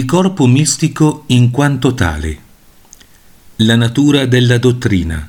[0.00, 2.38] Il corpo mistico in quanto tale.
[3.56, 5.28] La natura della dottrina.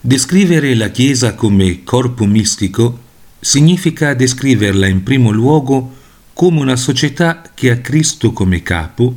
[0.00, 3.00] Descrivere la Chiesa come corpo mistico
[3.40, 5.96] significa descriverla in primo luogo
[6.32, 9.12] come una società che ha Cristo come capo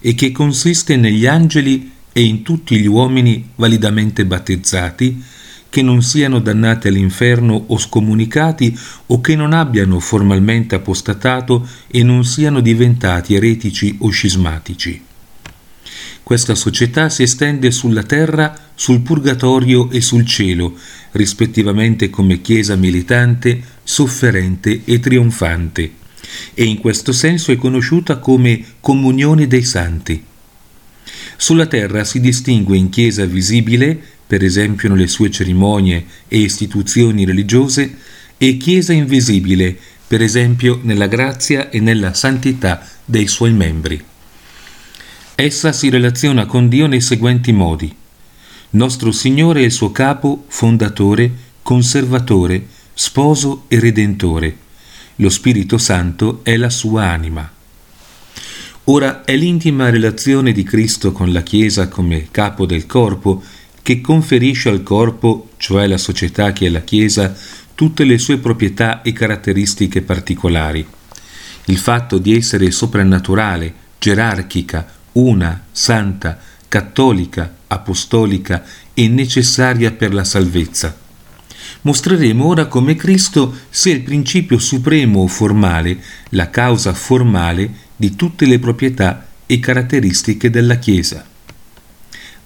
[0.00, 5.22] e che consiste negli angeli e in tutti gli uomini validamente battezzati,
[5.68, 12.24] che non siano dannati all'inferno o scomunicati o che non abbiano formalmente apostatato e non
[12.24, 15.02] siano diventati eretici o scismatici.
[16.22, 20.76] Questa società si estende sulla terra, sul purgatorio e sul cielo,
[21.12, 25.92] rispettivamente come Chiesa militante, sofferente e trionfante,
[26.52, 30.20] e in questo senso è conosciuta come comunione dei santi.
[31.36, 37.96] Sulla terra si distingue in Chiesa visibile, per esempio nelle sue cerimonie e istituzioni religiose,
[38.38, 44.02] e Chiesa invisibile, per esempio nella grazia e nella santità dei suoi membri.
[45.34, 47.94] Essa si relaziona con Dio nei seguenti modi.
[48.70, 51.30] Nostro Signore è il suo capo, fondatore,
[51.62, 54.56] conservatore, sposo e redentore.
[55.16, 57.50] Lo Spirito Santo è la sua anima.
[58.84, 63.42] Ora è l'intima relazione di Cristo con la Chiesa come capo del corpo
[63.86, 67.32] che conferisce al corpo, cioè la società che è la Chiesa,
[67.76, 70.84] tutte le sue proprietà e caratteristiche particolari.
[71.66, 80.98] Il fatto di essere soprannaturale, gerarchica, una, santa, cattolica, apostolica e necessaria per la salvezza.
[81.82, 88.46] Mostreremo ora come Cristo sia il principio supremo o formale, la causa formale di tutte
[88.46, 91.24] le proprietà e caratteristiche della Chiesa.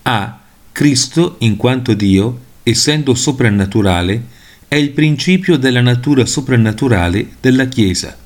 [0.03, 0.40] A.
[0.81, 4.25] Cristo, in quanto Dio, essendo soprannaturale,
[4.67, 8.17] è il principio della natura soprannaturale della Chiesa.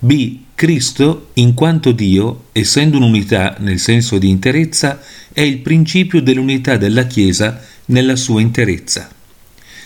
[0.00, 0.38] B.
[0.56, 5.00] Cristo, in quanto Dio, essendo un'unità nel senso di interezza,
[5.32, 9.08] è il principio dell'unità della Chiesa nella sua interezza.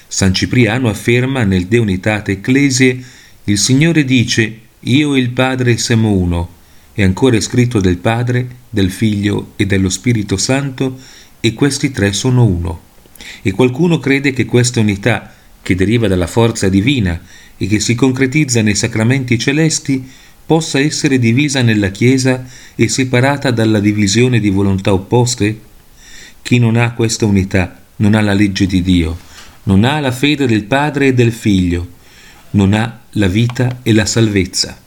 [0.08, 3.04] San Cipriano afferma nel De Unitate Ecclesie,
[3.44, 6.48] il Signore dice, io e il Padre siamo uno,
[6.94, 10.98] e ancora è scritto del Padre, del Figlio e dello Spirito Santo,
[11.40, 12.80] e questi tre sono uno.
[13.42, 17.20] E qualcuno crede che questa unità, che deriva dalla forza divina
[17.56, 20.08] e che si concretizza nei sacramenti celesti,
[20.46, 25.60] possa essere divisa nella Chiesa e separata dalla divisione di volontà opposte?
[26.40, 29.18] Chi non ha questa unità non ha la legge di Dio,
[29.64, 31.94] non ha la fede del Padre e del Figlio,
[32.50, 34.78] non ha la vita e la salvezza.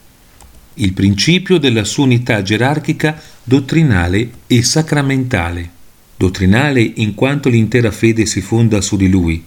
[0.76, 5.78] Il principio della sua unità gerarchica, dottrinale e sacramentale.
[6.20, 9.42] Dottrinale in quanto l'intera fede si fonda su di lui,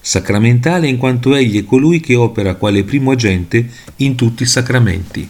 [0.00, 5.28] sacramentale in quanto egli è colui che opera quale primo agente in tutti i sacramenti.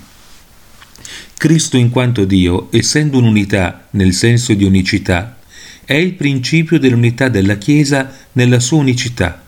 [1.37, 5.39] Cristo in quanto Dio, essendo un'unità nel senso di unicità,
[5.85, 9.45] è il principio dell'unità della Chiesa nella sua unicità.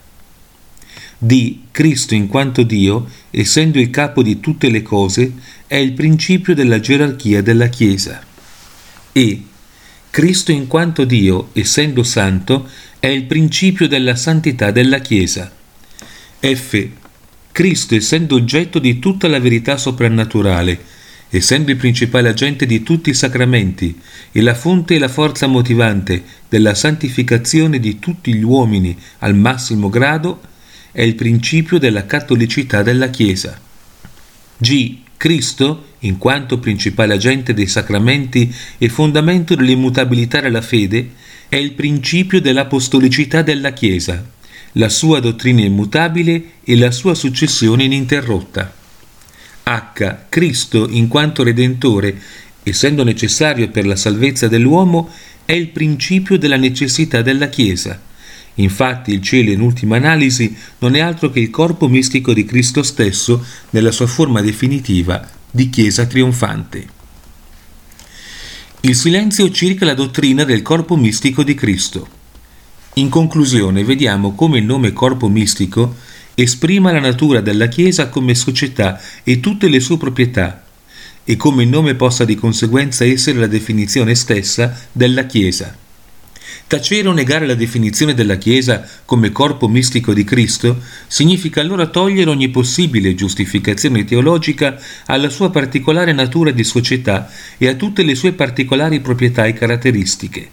[1.16, 1.60] D.
[1.70, 5.32] Cristo in quanto Dio, essendo il capo di tutte le cose,
[5.66, 8.22] è il principio della gerarchia della Chiesa.
[9.12, 9.44] E.
[10.18, 12.68] Cristo in quanto Dio, essendo santo,
[12.98, 15.48] è il principio della santità della Chiesa.
[16.40, 16.88] F.
[17.52, 20.76] Cristo essendo oggetto di tutta la verità soprannaturale,
[21.30, 23.96] essendo il principale agente di tutti i sacramenti
[24.32, 29.88] e la fonte e la forza motivante della santificazione di tutti gli uomini al massimo
[29.88, 30.40] grado,
[30.90, 33.56] è il principio della cattolicità della Chiesa.
[34.56, 34.96] G.
[35.16, 41.11] Cristo, in quanto principale agente dei sacramenti e fondamento dell'immutabilità della fede,
[41.49, 44.25] è il principio dell'apostolicità della Chiesa,
[44.72, 48.72] la sua dottrina immutabile e la sua successione ininterrotta.
[49.64, 50.17] H.
[50.28, 52.20] Cristo, in quanto Redentore,
[52.62, 55.11] essendo necessario per la salvezza dell'uomo,
[55.44, 58.00] è il principio della necessità della Chiesa.
[58.56, 62.82] Infatti il cielo in ultima analisi non è altro che il corpo mistico di Cristo
[62.82, 66.86] stesso nella sua forma definitiva di Chiesa trionfante.
[68.80, 72.08] Il silenzio circa la dottrina del corpo mistico di Cristo.
[72.94, 75.96] In conclusione vediamo come il nome corpo mistico
[76.34, 80.64] esprima la natura della Chiesa come società e tutte le sue proprietà,
[81.24, 85.76] e come il nome possa di conseguenza essere la definizione stessa della Chiesa.
[86.69, 92.29] Tacere o negare la definizione della Chiesa come corpo mistico di Cristo significa allora togliere
[92.29, 98.32] ogni possibile giustificazione teologica alla sua particolare natura di società e a tutte le sue
[98.32, 100.50] particolari proprietà e caratteristiche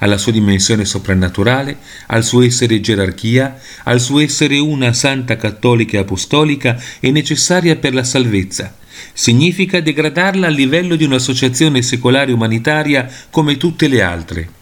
[0.00, 6.00] alla sua dimensione soprannaturale, al suo essere gerarchia, al suo essere una santa cattolica e
[6.00, 8.74] apostolica e necessaria per la salvezza.
[9.12, 14.60] Significa degradarla al livello di un'associazione secolare umanitaria come tutte le altre.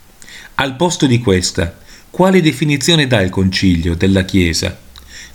[0.60, 1.74] Al posto di questa,
[2.10, 4.78] quale definizione dà il Concilio della Chiesa?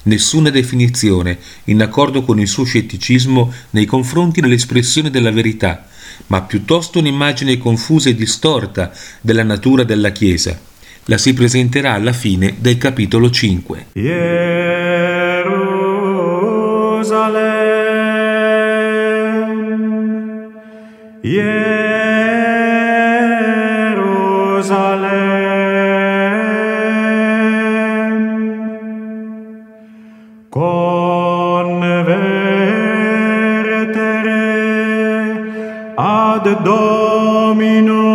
[0.03, 5.87] Nessuna definizione, in accordo con il suo scetticismo nei confronti dell'espressione della verità,
[6.27, 10.59] ma piuttosto un'immagine confusa e distorta della natura della Chiesa.
[11.05, 13.87] La si presenterà alla fine del capitolo 5.
[13.93, 14.84] Jerusalem,
[36.45, 38.14] ad Dominum